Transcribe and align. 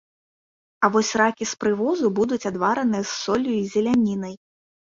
А 0.85 0.89
вось 0.95 1.11
ракі 1.21 1.43
з 1.51 1.59
прывозу 1.63 2.05
будуць 2.21 2.41
адвараныя 2.53 3.03
з 3.11 3.15
соллю 3.23 3.51
і 3.59 3.61
зелянінай. 3.75 4.35